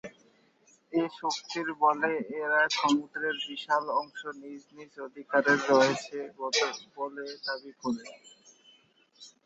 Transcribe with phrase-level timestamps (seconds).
[0.93, 2.11] এ শক্তির বলে
[2.39, 6.17] এরা সমুদ্রের বিশাল অংশ নিজ নিজ অধিকারে রয়েছে
[6.97, 8.03] বলে দাবি করে।